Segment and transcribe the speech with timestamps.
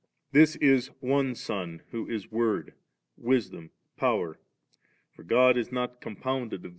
[0.31, 2.73] This is One Son, who is Word,
[3.17, 4.39] Wisdom, Power;
[5.11, 6.69] for God is not compounded of these.